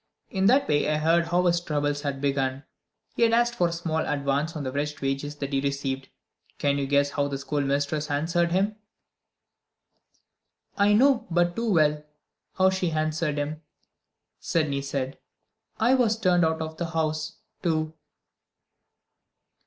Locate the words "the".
4.63-4.71, 7.27-7.37, 16.77-16.87